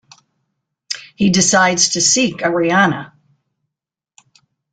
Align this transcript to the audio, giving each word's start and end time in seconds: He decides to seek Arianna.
He 1.15 1.29
decides 1.29 1.89
to 1.89 2.01
seek 2.01 2.37
Arianna. 2.39 3.11